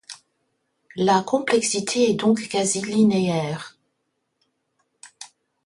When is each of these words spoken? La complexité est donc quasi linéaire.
La 0.95 1.21
complexité 1.21 2.09
est 2.09 2.13
donc 2.15 2.47
quasi 2.47 2.81
linéaire. 2.81 3.77